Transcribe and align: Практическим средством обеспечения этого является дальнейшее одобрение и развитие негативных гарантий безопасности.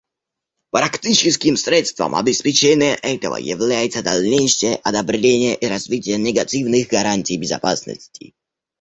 Практическим 0.71 1.55
средством 1.57 2.15
обеспечения 2.15 2.95
этого 3.03 3.35
является 3.35 4.01
дальнейшее 4.01 4.77
одобрение 4.77 5.53
и 5.55 5.67
развитие 5.67 6.17
негативных 6.17 6.87
гарантий 6.87 7.37
безопасности. 7.37 8.33